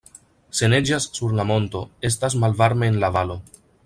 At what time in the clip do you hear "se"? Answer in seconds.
0.59-0.69